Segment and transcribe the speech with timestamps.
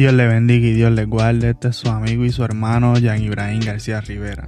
[0.00, 1.50] Dios le bendiga y Dios le guarde.
[1.50, 4.46] Este es su amigo y su hermano Jan Ibrahim García Rivera,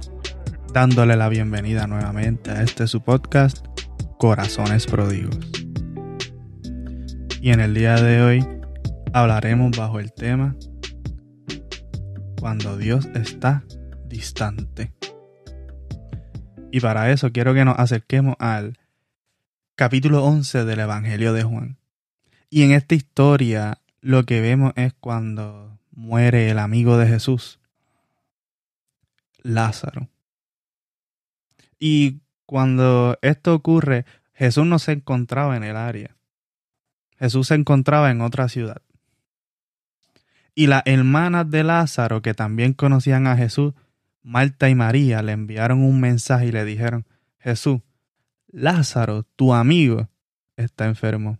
[0.73, 3.63] dándole la bienvenida nuevamente a este su podcast,
[4.17, 5.37] Corazones Pródigos.
[7.43, 8.47] Y en el día de hoy
[9.11, 10.55] hablaremos bajo el tema
[12.39, 13.65] Cuando Dios está
[14.05, 14.93] distante.
[16.71, 18.79] Y para eso quiero que nos acerquemos al
[19.75, 21.77] capítulo 11 del Evangelio de Juan.
[22.49, 27.59] Y en esta historia lo que vemos es cuando muere el amigo de Jesús,
[29.41, 30.07] Lázaro.
[31.77, 36.15] Y cuando esto ocurre, Jesús no se encontraba en el área.
[37.23, 38.81] Jesús se encontraba en otra ciudad.
[40.53, 43.73] Y las hermanas de Lázaro, que también conocían a Jesús,
[44.23, 47.05] Marta y María, le enviaron un mensaje y le dijeron,
[47.39, 47.79] Jesús,
[48.47, 50.09] Lázaro, tu amigo,
[50.57, 51.39] está enfermo.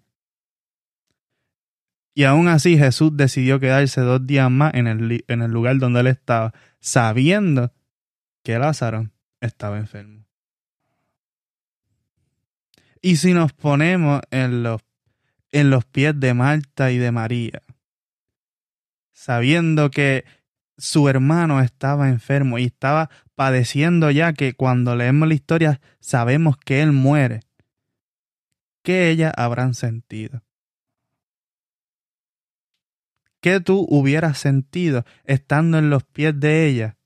[2.13, 5.99] Y aún así Jesús decidió quedarse dos días más en el, en el lugar donde
[5.99, 7.73] él estaba, sabiendo
[8.41, 9.09] que Lázaro
[9.41, 10.23] estaba enfermo.
[13.01, 14.81] Y si nos ponemos en los,
[15.53, 17.61] en los pies de Marta y de María,
[19.13, 20.25] sabiendo que
[20.77, 26.81] su hermano estaba enfermo y estaba padeciendo ya que cuando leemos la historia sabemos que
[26.81, 27.41] él muere,
[28.81, 30.43] ¿qué ellas habrán sentido?
[33.39, 36.97] ¿Qué tú hubieras sentido estando en los pies de ella,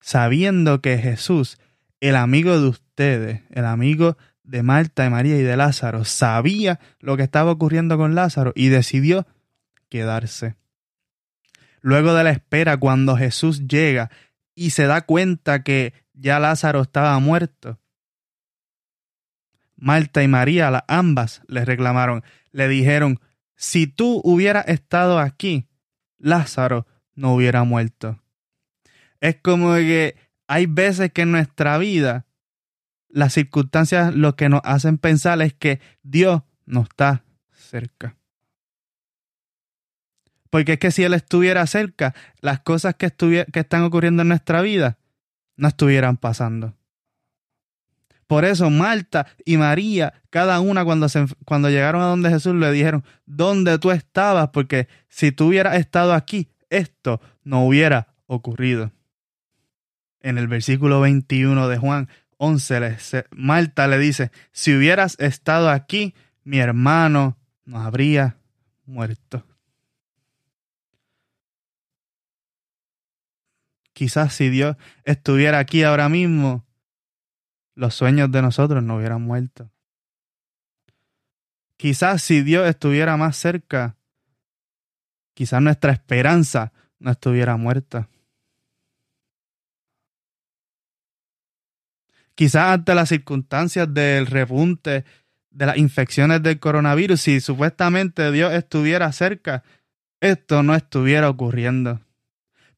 [0.00, 1.58] sabiendo que Jesús,
[2.00, 7.16] el amigo de ustedes, el amigo de Marta, de María y de Lázaro, sabía lo
[7.16, 9.26] que estaba ocurriendo con Lázaro y decidió
[9.88, 10.56] quedarse?
[11.80, 14.10] Luego de la espera, cuando Jesús llega
[14.54, 17.78] y se da cuenta que ya Lázaro estaba muerto,
[19.76, 23.20] Marta y María, ambas, le reclamaron, le dijeron,
[23.56, 25.68] si tú hubieras estado aquí,
[26.18, 28.22] Lázaro no hubiera muerto.
[29.20, 32.25] Es como que hay veces que en nuestra vida
[33.16, 38.14] las circunstancias lo que nos hacen pensar es que Dios no está cerca.
[40.50, 44.60] Porque es que si Él estuviera cerca, las cosas que, que están ocurriendo en nuestra
[44.60, 44.98] vida
[45.56, 46.74] no estuvieran pasando.
[48.26, 52.70] Por eso Marta y María, cada una cuando, se, cuando llegaron a donde Jesús le
[52.70, 54.50] dijeron, ¿dónde tú estabas?
[54.50, 58.92] Porque si tú hubieras estado aquí, esto no hubiera ocurrido.
[60.20, 62.08] En el versículo 21 de Juan
[62.38, 66.14] 11, Marta le dice, si hubieras estado aquí,
[66.44, 68.36] mi hermano no habría
[68.84, 69.44] muerto.
[73.92, 76.66] Quizás si Dios estuviera aquí ahora mismo,
[77.74, 79.70] los sueños de nosotros no hubieran muerto.
[81.76, 83.96] Quizás si Dios estuviera más cerca,
[85.34, 88.08] quizás nuestra esperanza no estuviera muerta.
[92.36, 95.04] Quizás ante las circunstancias del repunte
[95.50, 99.64] de las infecciones del coronavirus, si supuestamente Dios estuviera cerca,
[100.20, 102.00] esto no estuviera ocurriendo.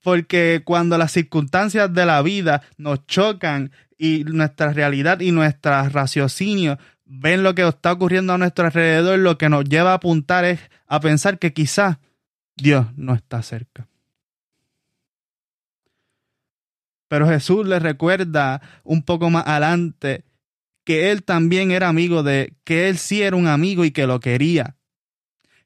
[0.00, 6.78] Porque cuando las circunstancias de la vida nos chocan y nuestra realidad y nuestro raciocinio
[7.04, 10.60] ven lo que está ocurriendo a nuestro alrededor, lo que nos lleva a apuntar es
[10.86, 11.98] a pensar que quizás
[12.56, 13.87] Dios no está cerca.
[17.08, 20.24] Pero Jesús le recuerda un poco más adelante
[20.84, 24.20] que él también era amigo de, que él sí era un amigo y que lo
[24.20, 24.76] quería,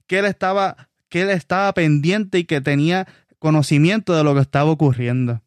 [0.06, 3.06] que él estaba, que él estaba pendiente y que tenía
[3.38, 5.42] conocimiento de lo que estaba ocurriendo.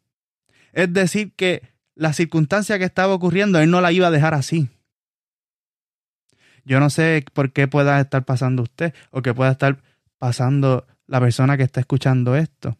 [0.72, 1.62] Es decir, que
[1.94, 4.68] la circunstancia que estaba ocurriendo, él no la iba a dejar así.
[6.64, 9.82] Yo no sé por qué pueda estar pasando usted o que pueda estar
[10.18, 12.76] pasando la persona que está escuchando esto.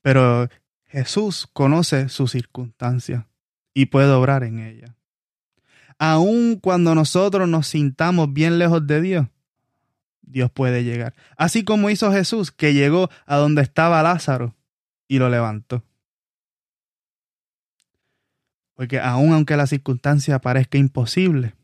[0.00, 0.48] Pero
[0.94, 3.26] Jesús conoce su circunstancia
[3.74, 4.94] y puede obrar en ella.
[5.98, 9.26] Aun cuando nosotros nos sintamos bien lejos de Dios,
[10.22, 11.12] Dios puede llegar.
[11.36, 14.54] Así como hizo Jesús, que llegó a donde estaba Lázaro
[15.08, 15.82] y lo levantó.
[18.74, 21.56] Porque aun aunque la circunstancia parezca imposible,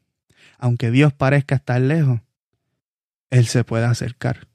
[0.58, 2.20] aunque Dios parezca estar lejos,
[3.30, 4.48] Él se puede acercar.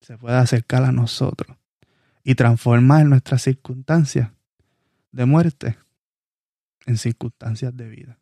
[0.00, 1.56] Se puede acercar a nosotros
[2.28, 4.32] y transformar nuestras circunstancias
[5.12, 5.78] de muerte
[6.84, 8.18] en circunstancias de vida.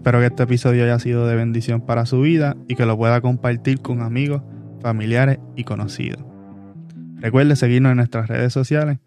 [0.00, 3.20] Espero que este episodio haya sido de bendición para su vida y que lo pueda
[3.20, 4.40] compartir con amigos,
[4.80, 6.24] familiares y conocidos.
[7.16, 8.98] Recuerde seguirnos en nuestras redes sociales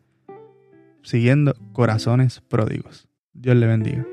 [1.01, 3.07] siguiendo Corazones Pródigos.
[3.33, 4.05] Dios le bendiga.